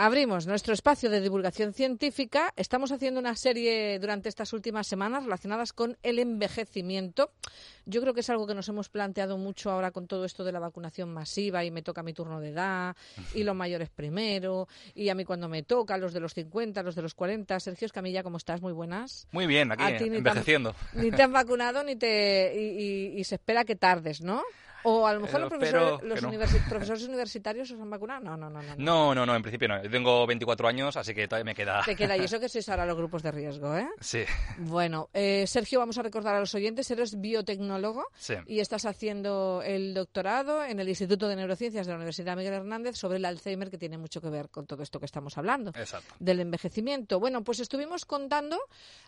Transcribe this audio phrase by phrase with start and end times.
[0.00, 2.54] Abrimos nuestro espacio de divulgación científica.
[2.54, 7.32] Estamos haciendo una serie durante estas últimas semanas relacionadas con el envejecimiento.
[7.88, 10.52] Yo creo que es algo que nos hemos planteado mucho ahora con todo esto de
[10.52, 12.94] la vacunación masiva y me toca mi turno de edad
[13.34, 16.94] y los mayores primero y a mí cuando me toca, los de los 50, los
[16.94, 17.58] de los 40.
[17.60, 18.60] Sergio Escamilla, ¿cómo estás?
[18.60, 19.26] Muy buenas.
[19.32, 20.74] Muy bien, aquí envejeciendo.
[20.92, 24.42] Ni te han vacunado ni te y se espera que tardes, ¿no?
[24.84, 28.20] O a lo mejor los, profesores, universitarios os han vacunado.
[28.20, 28.74] No, no, no, no.
[28.76, 29.82] No, no, no, en principio no.
[29.82, 31.82] Yo tengo 24 años, así que todavía me queda.
[31.84, 33.88] Te queda, y eso que sois ahora los grupos de riesgo, ¿eh?
[34.00, 34.24] Sí.
[34.58, 37.20] Bueno, eh, Sergio, vamos a recordar a los oyentes, eres
[37.78, 38.04] biotecnólogo
[38.46, 42.96] y estás haciendo el doctorado en el Instituto de Neurociencias de la Universidad Miguel Hernández
[42.96, 45.70] sobre el Alzheimer, que tiene mucho que ver con todo esto que estamos hablando.
[45.70, 46.14] Exacto.
[46.18, 47.20] Del envejecimiento.
[47.20, 48.58] Bueno, pues estuvimos contando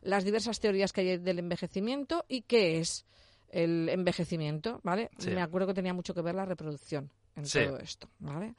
[0.02, 3.05] las diversas teorías que hay del envejecimiento y qué es
[3.51, 5.10] el envejecimiento, ¿vale?
[5.27, 8.55] Me acuerdo que tenía mucho que ver la reproducción en todo esto, ¿vale?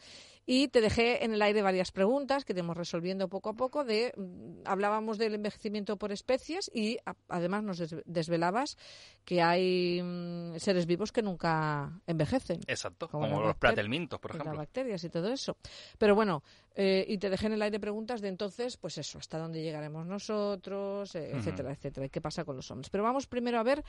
[0.46, 3.84] Y te dejé en el aire varias preguntas que tenemos resolviendo poco a poco.
[3.84, 8.78] De, mm, hablábamos del envejecimiento por especies y además nos desvelabas
[9.24, 12.62] que hay mm, seres vivos que nunca envejecen.
[12.68, 14.52] Exacto, como, los platelmintos, por ejemplo.
[14.52, 15.58] Las bacterias y todo eso.
[15.98, 16.44] Pero bueno,
[16.76, 20.06] eh, y te dejé en el aire preguntas de entonces, pues eso, hasta dónde llegaremos
[20.06, 22.90] nosotros, eh, etcétera, etcétera, y qué pasa con los hombres.
[22.90, 23.84] Pero vamos primero a ver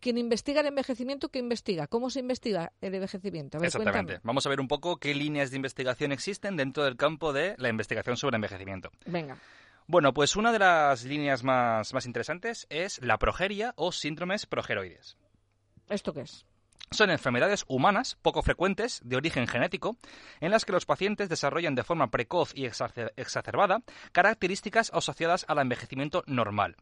[0.00, 1.86] quien investiga el envejecimiento, ¿qué investiga?
[1.86, 3.58] ¿Cómo se investiga el envejecimiento?
[3.58, 4.20] Exactamente.
[4.22, 7.68] Vamos a ver un poco qué líneas de investigación existen dentro del campo de la
[7.68, 8.90] investigación sobre envejecimiento.
[9.06, 9.36] Venga.
[9.86, 15.16] Bueno, pues una de las líneas más, más interesantes es la progeria o síndromes progeroides.
[15.88, 16.46] ¿Esto qué es?
[16.92, 19.96] Son enfermedades humanas poco frecuentes de origen genético
[20.40, 26.24] en las que los pacientes desarrollan de forma precoz y exacerbada características asociadas al envejecimiento
[26.26, 26.76] normal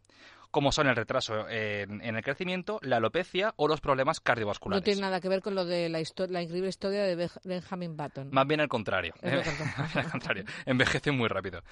[0.51, 4.81] como son el retraso en, el crecimiento, la alopecia o los problemas cardiovasculares.
[4.81, 8.29] No tiene nada que ver con lo de la, la increíble historia de Benjamin Button.
[8.33, 9.15] Más bien al contrario.
[10.11, 10.45] contrario.
[10.65, 11.63] Envejece muy rápido.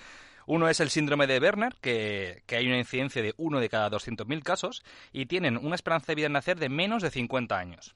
[0.46, 4.42] Uno es el síndrome de Werner, que, hay una incidencia de uno de cada 200.000
[4.42, 7.94] casos y tienen una esperanza de vida en nacer de menos de 50 años.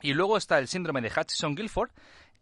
[0.00, 1.90] Y luego está el síndrome de Hutchinson-Gilford,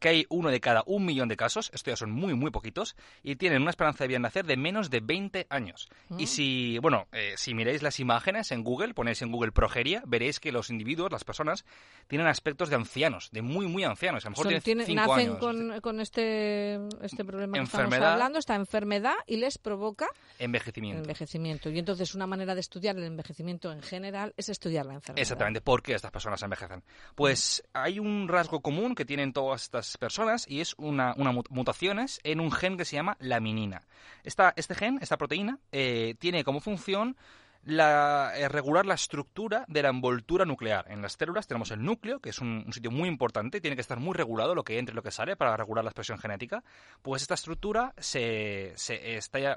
[0.03, 2.97] que hay uno de cada un millón de casos, esto ya son muy, muy poquitos,
[3.23, 5.89] y tienen una esperanza de vida en nacer de menos de 20 años.
[6.19, 6.27] Y mm.
[6.27, 10.53] si, bueno, eh, si miráis las imágenes en Google, ponéis en Google progeria, veréis que
[10.53, 11.65] los individuos, las personas,
[12.09, 14.27] tienen aspectos de ancianos, de muy, muy ancianos.
[14.27, 15.39] A lo mejor tienen cinco nacen años.
[15.39, 20.09] Con, con este, este problema que estamos hablando, esta enfermedad, y les provoca
[20.39, 21.03] envejecimiento.
[21.03, 21.71] envejecimiento.
[21.71, 25.23] Y entonces una manera de estudiar el envejecimiento en general es estudiar la enfermedad.
[25.23, 25.61] Exactamente.
[25.61, 26.83] ¿Por qué estas personas envejecen?
[27.15, 32.21] Pues hay un rasgo común que tienen todas estas personas y es una, una mutaciones
[32.25, 33.83] en un gen que se llama laminina.
[34.25, 37.17] Esta, este gen, esta proteína, eh, tiene como función
[37.65, 40.87] la, eh, regular la estructura de la envoltura nuclear.
[40.91, 44.01] En las células tenemos el núcleo, que es un, sitio muy importante, tiene que estar
[44.01, 46.65] muy regulado lo que entra y lo que sale para regular la expresión genética.
[47.03, 48.75] Pues esta estructura se,
[49.17, 49.57] está la,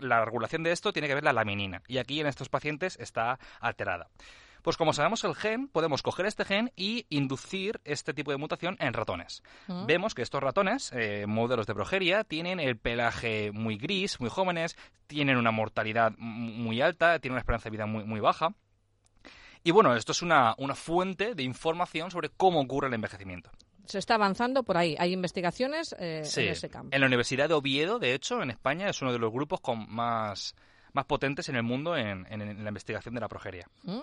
[0.00, 1.82] la regulación de esto tiene que ver la laminina.
[1.86, 4.08] Y aquí en estos pacientes está alterada.
[4.64, 8.78] Pues como sabemos el gen, podemos coger este gen y inducir este tipo de mutación
[8.80, 9.42] en ratones.
[9.66, 9.84] Mm.
[9.84, 14.78] Vemos que estos ratones, eh, modelos de progeria, tienen el pelaje muy gris, muy jóvenes,
[15.06, 18.54] tienen una mortalidad muy alta, tienen una esperanza de vida muy, muy baja.
[19.62, 23.50] Y bueno, esto es una, fuente de información sobre cómo ocurre el envejecimiento
[23.86, 24.96] se está avanzando por ahí.
[24.98, 26.88] Hay investigaciones eh, en ese campo.
[26.90, 29.86] En la Universidad de Oviedo, de hecho, en España, es uno de los grupos con
[29.90, 30.54] más,
[30.94, 33.68] más potentes en el mundo en, la investigación de la progeria.
[33.82, 34.00] Mm.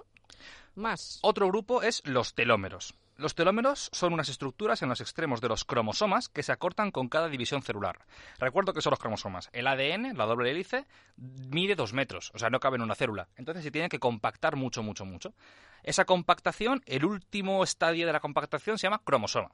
[1.22, 2.94] Otro grupo es los telómeros.
[3.18, 7.08] Los telómeros son unas estructuras en los extremos de los cromosomas que se acortan con
[7.08, 8.00] cada división celular.
[8.40, 9.50] Recuerdo que son los cromosomas.
[9.53, 10.88] El ADN, la doble hélice,
[11.18, 13.28] mide dos metros, o sea, no cabe en una célula.
[13.36, 15.36] Entonces se tiene que compactar mucho, mucho, mucho.
[15.84, 19.52] Esa compactación, el último estadio de la compactación se llama cromosoma.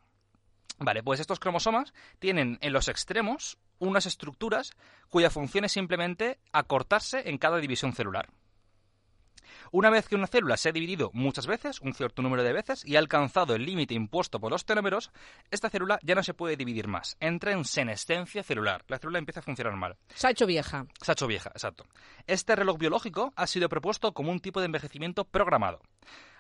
[0.80, 4.72] Vale, pues estos cromosomas tienen en los extremos unas estructuras
[5.10, 8.30] cuya función es simplemente acortarse en cada división celular.
[9.72, 12.86] Una vez que una célula se ha dividido muchas veces, un cierto número de veces,
[12.86, 15.12] y ha alcanzado el límite impuesto por los telómeros,
[15.52, 17.18] esta célula ya no se puede dividir más.
[17.20, 18.84] Entra en senescencia celular.
[18.88, 19.98] La célula empieza a funcionar mal.
[20.14, 20.86] Se ha hecho vieja.
[21.02, 21.86] Se ha hecho vieja, exacto.
[22.26, 25.82] Este reloj biológico ha sido propuesto como un tipo de envejecimiento programado.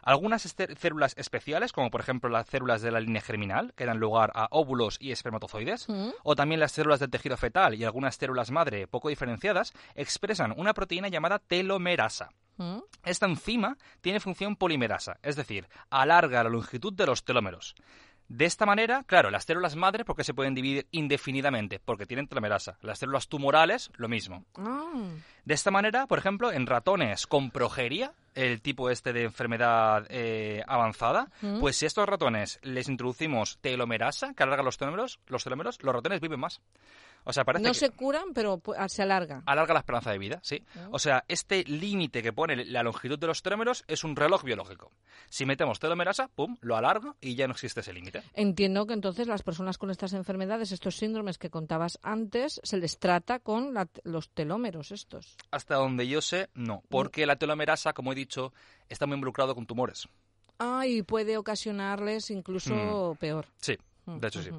[0.07, 3.99] Algunas este, células especiales, como por ejemplo las células de la línea germinal, que dan
[3.99, 6.09] lugar a óvulos y espermatozoides, mm.
[6.23, 10.73] o también las células del tejido fetal y algunas células madre poco diferenciadas, expresan una
[10.73, 12.29] proteína llamada telomerasa.
[12.57, 12.79] Mm.
[13.03, 17.75] Esta enzima tiene función polimerasa, es decir, alarga la longitud de los telómeros.
[18.29, 21.79] De esta manera, claro, las células madre, porque se pueden dividir indefinidamente?
[21.79, 22.77] Porque tienen telomerasa.
[22.81, 24.43] Las células tumorales, lo mismo.
[24.57, 25.11] Ah.
[25.45, 30.61] De esta manera, por ejemplo, en ratones con progeria, el tipo este de enfermedad eh,
[30.67, 31.61] avanzada, mm.
[31.61, 35.95] pues si a estos ratones les introducimos telomerasa, que alarga los telómeros, los telómeros, los
[35.95, 36.59] ratones viven más.
[37.23, 39.43] O sea, parece no que se curan, pero ah, se alarga.
[39.45, 40.63] alarga la esperanza de vida, sí.
[40.77, 40.87] Ah.
[40.91, 44.91] O sea, este límite que pone la longitud de los telómeros es un reloj biológico.
[45.29, 48.23] Si metemos telomerasa, pum, lo alarga y ya no existe ese límite.
[48.33, 52.97] Entiendo que entonces las personas con estas enfermedades, estos síndromes que contabas antes, se les
[52.97, 55.35] trata con la- los telómeros estos.
[55.51, 56.81] Hasta donde yo sé, no.
[56.89, 58.53] Porque la telomerasa, como he dicho,
[58.87, 60.07] está muy involucrado con tumores.
[60.59, 63.47] Ah, y puede ocasionarles incluso peor.
[63.59, 64.49] Sí, de hecho sí.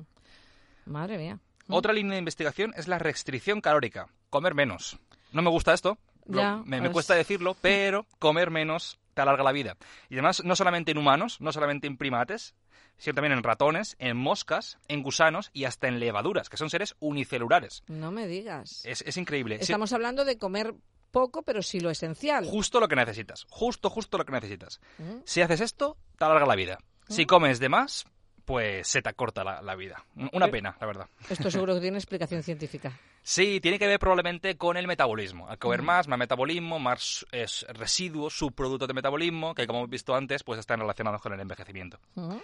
[0.84, 1.38] Madre mía.
[1.68, 4.08] Otra línea de investigación es la restricción calórica.
[4.30, 4.98] Comer menos.
[5.32, 5.98] No me gusta esto.
[6.26, 9.76] Ya, me, me pues- cuesta decirlo, pero comer menos te alarga la vida.
[10.08, 12.54] Y además, no solamente en humanos, no solamente en primates,
[12.98, 16.94] sino también en ratones, en moscas, en gusanos y hasta en levaduras, que son seres
[17.00, 17.82] unicelulares.
[17.88, 18.82] No me digas.
[18.84, 19.56] Es, es increíble.
[19.56, 20.74] Sí, Estamos hablando de comer
[21.10, 22.44] poco, pero sí lo esencial.
[22.46, 23.46] justo lo que necesitas.
[23.48, 24.80] Justo, justo lo que necesitas.
[24.98, 25.18] Mm.
[25.24, 26.78] Si haces esto, te alarga la vida.
[27.08, 28.04] Si comes de más,
[28.48, 30.02] pues se te acorta la, la vida.
[30.32, 30.50] Una Eh.
[30.50, 31.06] pena, la verdad.
[31.28, 32.98] Esto seguro que tiene explicación científica.
[33.22, 35.46] Sí, tiene que ver probablemente con el metabolismo.
[35.50, 40.14] Al comer más, más metabolismo, más es, residuos, subproductos de metabolismo, que como hemos visto
[40.14, 41.98] antes, pues están relacionados con el envejecimiento.
[42.14, 42.40] Ujú.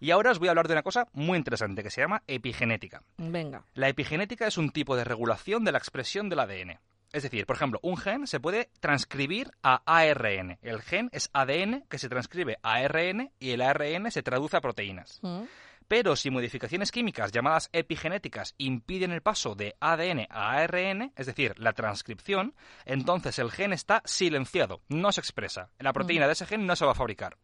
[0.00, 3.02] Y ahora os voy a hablar de una cosa muy interesante que se llama epigenética.
[3.16, 3.64] Venga.
[3.72, 6.78] La epigenética es un tipo de regulación de la expresión del ADN.
[7.12, 10.58] Es decir, por ejemplo, un gen se puede transcribir a ARN.
[10.62, 14.60] El gen es ADN que se transcribe a ARN y el ARN se traduce a
[14.60, 15.18] proteínas.
[15.22, 15.44] Mm.
[15.88, 21.58] Pero si modificaciones químicas llamadas epigenéticas impiden el paso de ADN a ARN, es decir,
[21.58, 25.70] la transcripción, entonces el gen está silenciado, no se expresa.
[25.78, 27.38] La proteína de ese gen no se va a fabricar.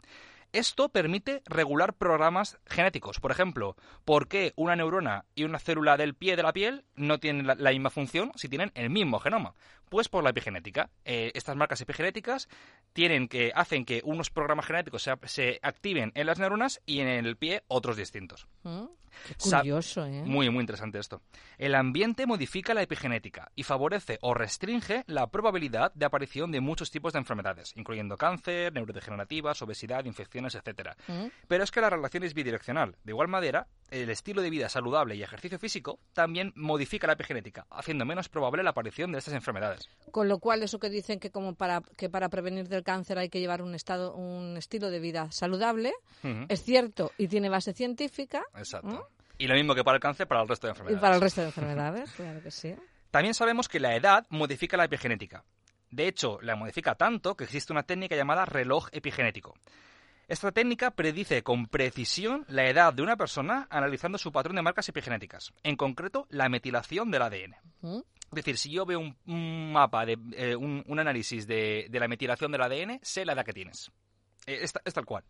[0.54, 3.18] Esto permite regular programas genéticos.
[3.18, 3.74] Por ejemplo,
[4.04, 7.70] ¿por qué una neurona y una célula del pie de la piel no tienen la,
[7.72, 9.56] misma función si tienen el mismo genoma?
[9.88, 10.90] Pues por la epigenética.
[11.04, 12.48] Eh, estas marcas epigenéticas
[12.92, 17.08] tienen que, hacen que unos programas genéticos se, se activen en las neuronas y en
[17.08, 18.46] el pie otros distintos.
[19.38, 20.22] Curioso, ¿eh?
[20.24, 21.22] Muy, muy interesante esto.
[21.58, 26.90] El ambiente modifica la epigenética y favorece o restringe la probabilidad de aparición de muchos
[26.90, 30.90] tipos de enfermedades, incluyendo cáncer, neurodegenerativas, obesidad, infecciones, etc.
[31.08, 31.26] Mm.
[31.48, 32.96] Pero es que la relación es bidireccional.
[33.04, 37.66] De igual manera, el estilo de vida saludable y ejercicio físico también modifica la epigenética,
[37.70, 39.88] haciendo menos probable la aparición de estas enfermedades.
[40.10, 43.28] Con lo cual, eso que dicen que como para que para prevenir del cáncer hay
[43.28, 45.92] que llevar un estado, un estilo de vida saludable,
[46.48, 48.42] es cierto y tiene base científica.
[48.56, 49.03] Exacto.
[49.44, 51.00] Y lo mismo que para el cáncer, para el resto de Y enfermedades.
[51.02, 52.74] para el resto de enfermedades, claro que sí.
[53.10, 55.44] También sabemos que la edad modifica la epigenética.
[55.90, 59.54] De hecho, la modifica tanto que existe una técnica llamada reloj epigenético.
[60.28, 64.88] Esta técnica predice con precisión la edad de una persona analizando su patrón de marcas
[64.88, 67.54] epigenéticas, en concreto la metilación del ADN.
[67.82, 67.98] Mm.
[67.98, 72.00] Es decir, si yo veo un, un mapa, de, eh, un, un análisis de, de
[72.00, 73.90] la metilación del ADN, sé la edad que tienes.
[74.46, 75.22] Eh, es tal cual.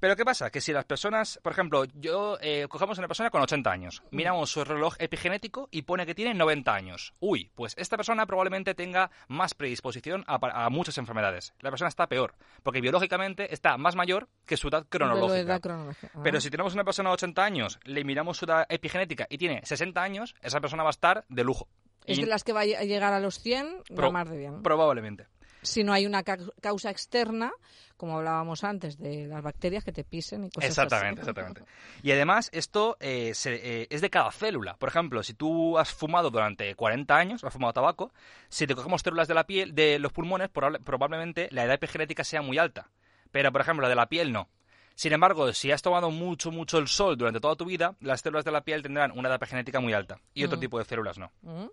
[0.00, 0.50] Pero ¿qué pasa?
[0.50, 4.02] Que si las personas, por ejemplo, yo eh, cogemos a una persona con 80 años,
[4.12, 7.14] miramos su reloj epigenético y pone que tiene 90 años.
[7.18, 11.52] Uy, pues esta persona probablemente tenga más predisposición a, muchas enfermedades.
[11.60, 15.34] La persona está peor, porque biológicamente está más mayor que su edad cronológica.
[15.34, 16.12] la edad cronológica.
[16.14, 16.20] Ah.
[16.22, 19.60] Pero si tenemos una persona de 80 años, le miramos su edad epigenética y tiene
[19.64, 21.66] 60 años, esa persona va a estar de lujo.
[22.06, 24.30] Es Y de las que va a lle- a llegar a los 100, Pro- más
[24.30, 24.62] de bien.
[24.62, 25.26] Probablemente.
[25.62, 27.50] Si no hay una ca- causa externa,
[27.96, 31.30] como hablábamos antes, de las bacterias que te pisen y cosas Exactamente, así.
[31.30, 31.62] exactamente.
[32.02, 34.76] Y además, esto eh, se- eh, es de cada célula.
[34.76, 38.12] Por ejemplo, si tú has fumado durante 40 años, has fumado tabaco,
[38.48, 42.22] si te cogemos células de la piel, de los pulmones, probable- probablemente la edad epigenética
[42.22, 42.88] sea muy alta.
[43.32, 44.48] Pero, por ejemplo, la de la piel no.
[44.94, 48.44] Sin embargo, si has tomado mucho, mucho el sol durante toda tu vida, las células
[48.44, 50.60] de la piel tendrán una edad epigenética muy alta y otro Mm.
[50.60, 51.30] tipo de células no.
[51.42, 51.66] Mm.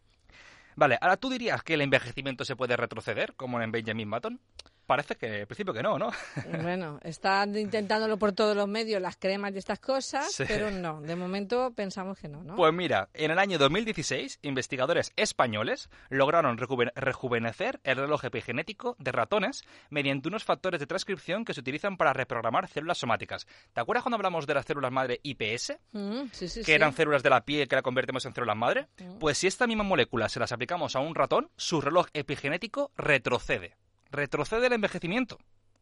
[0.76, 4.40] Vale, ahora tú dirías que el envejecimiento se puede retroceder, como en Benjamin Button.
[4.86, 6.12] Parece que al principio que no, ¿no?
[6.62, 10.44] Bueno, están intentándolo por todos los medios, las cremas y estas cosas, Sí.
[10.48, 12.56] pero no, de momento pensamos que no, ¿no?
[12.56, 19.12] Pues mira, en el año 2016, investigadores españoles lograron rejuven- rejuvenecer el reloj epigenético de
[19.12, 23.48] ratones mediante unos factores de transcripción que se utilizan para reprogramar células somáticas.
[23.74, 25.78] ¿Te acuerdas cuando hablamos de las células madre IPS?
[25.94, 28.88] Mm, sí, sí, que eran células de la piel que la convertimos en células madre,
[29.00, 29.18] Mm.
[29.20, 33.76] pues si esta misma molécula se las aplicamos a un ratón, su reloj epigenético retrocede.
[34.16, 35.38] Retrocede el envejecimiento.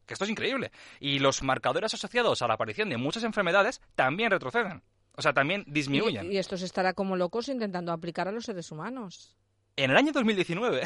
[0.05, 0.71] Que esto es increíble.
[0.99, 4.81] Y los marcadores asociados a la aparición de muchas enfermedades también retroceden.
[5.15, 6.31] O sea, también disminuyen.
[6.31, 9.37] Y, y esto se estará como locos intentando aplicar a los seres humanos.
[9.75, 10.83] En el año 2019,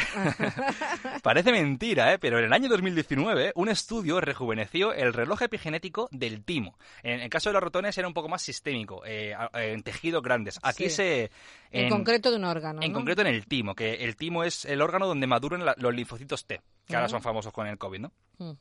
[1.22, 2.20] parece mentira, ¿eh?
[2.20, 6.78] pero en el año 2019 un estudio rejuveneció el reloj epigenético del timo.
[7.04, 10.58] En el caso de los ratones era un poco más sistémico, eh, en tejidos grandes.
[10.64, 10.90] Aquí Sí.
[10.92, 11.32] se...
[11.72, 12.82] En, concreto de un órgano.
[12.82, 13.00] En ¿no?
[13.00, 16.46] concreto en el timo, que el timo es el órgano donde maduran la- los linfocitos
[16.46, 17.10] T, que ahora Ah.
[17.10, 18.12] son famosos con el COVID, ¿no?
[18.38, 18.52] Mm.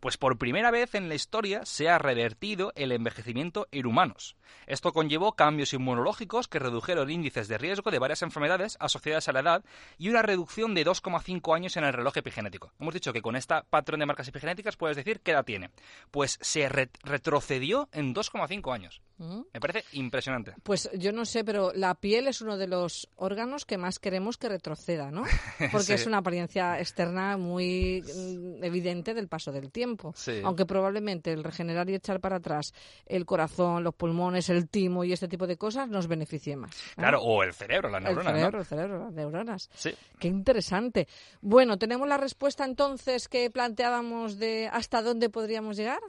[0.00, 4.36] Pues por primera vez en la historia se ha revertido el envejecimiento en humanos.
[4.66, 9.40] Esto conllevó cambios inmunológicos que redujeron índices de riesgo de varias enfermedades asociadas a la
[9.40, 9.64] edad
[9.98, 12.72] y una reducción de 2,5 años en el reloj epigenético.
[12.78, 15.70] Hemos dicho que con este patrón de marcas epigenéticas puedes decir qué edad tiene.
[16.10, 19.02] Pues se retrocedió en 2,5 años.
[19.18, 19.42] Mm.
[19.52, 20.54] Me parece impresionante.
[20.62, 24.36] Pues yo no sé, pero la piel es uno de los órganos que más queremos
[24.36, 25.22] que retroceda, ¿no?
[25.72, 30.14] Porque es una apariencia externa muy mm, evidente del paso del tiempo.
[30.44, 32.72] Aunque probablemente el regenerar y echar para atrás
[33.06, 36.70] el corazón, los pulmones, el timo y este tipo de cosas nos beneficie más.
[36.96, 38.32] Claro, o el cerebro, las neuronas.
[38.32, 39.70] El cerebro, el cerebro, las neuronas.
[39.74, 39.94] Sí.
[40.18, 41.08] Qué interesante.
[41.40, 46.00] Bueno, tenemos la respuesta entonces que planteábamos de hasta dónde podríamos llegar.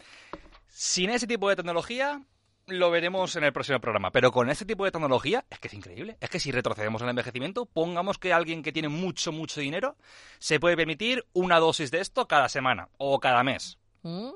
[0.67, 2.21] Sin ese tipo de tecnología,
[2.67, 4.11] lo veremos en el próximo programa.
[4.11, 6.17] Pero con este tipo de tecnología es que es increíble.
[6.21, 9.95] Es que si retrocedemos al envejecimiento, pongamos que alguien que tiene mucho, mucho dinero
[10.39, 13.77] se puede permitir una dosis de esto cada semana o cada mes.
[14.03, 14.29] ¿Mm?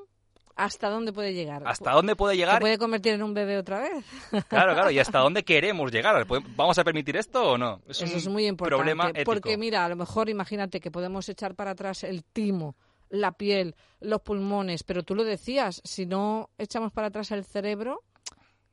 [0.55, 1.61] ¿Hasta dónde puede llegar?
[1.67, 2.55] ¿Hasta dónde puede llegar?
[2.55, 4.03] ¿Se puede convertir en un bebé otra vez?
[4.49, 4.89] Claro, claro.
[4.89, 6.25] ¿Y hasta dónde queremos llegar?
[6.55, 7.81] ¿Vamos a permitir esto o no?
[7.87, 8.75] Es Eso es muy importante.
[8.75, 12.75] Problema Porque mira, a lo mejor imagínate que podemos echar para atrás el timo
[13.09, 18.03] la piel, los pulmones, pero tú lo decías, si no echamos para atrás el cerebro,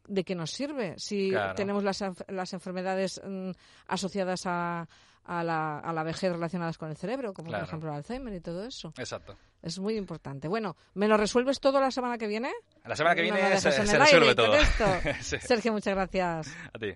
[0.06, 3.50] ¿de qué nos sirve si tenemos las, las enfermedades mm,
[3.88, 4.88] asociadas a,
[5.24, 8.40] a, la, a la vejez relacionadas con el cerebro, como por ejemplo el Alzheimer y
[8.40, 8.92] todo eso?
[8.98, 9.36] Exacto.
[9.62, 10.46] Es muy importante.
[10.46, 12.52] Bueno, ¿me lo resuelves todo la semana que viene?
[12.84, 14.54] La semana que viene se, resuelve todo.
[15.22, 16.54] Sergio, muchas gracias.
[16.72, 16.92] A ti.